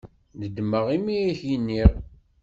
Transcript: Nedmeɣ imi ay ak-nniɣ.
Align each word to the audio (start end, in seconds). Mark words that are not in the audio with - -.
Nedmeɣ 0.39 0.85
imi 0.95 1.13
ay 1.19 1.29
ak-nniɣ. 1.33 1.91